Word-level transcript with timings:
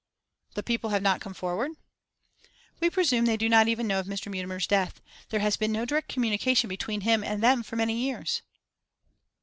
'The 0.55 0.63
people 0.63 0.89
have 0.89 1.03
not 1.03 1.21
come 1.21 1.31
forward?' 1.31 1.73
'We 2.79 2.89
presume 2.89 3.25
they 3.27 3.37
do 3.37 3.47
not 3.47 3.67
even 3.67 3.85
know 3.85 3.99
of 3.99 4.07
Mr. 4.07 4.31
Mutimer's 4.31 4.65
death. 4.65 4.99
There 5.29 5.41
has 5.41 5.57
been 5.57 5.71
no 5.71 5.85
direct 5.85 6.09
communication 6.09 6.69
between 6.69 7.01
him 7.01 7.23
and 7.23 7.43
them 7.43 7.61
for 7.61 7.75
many 7.75 7.93
years. 7.99 8.41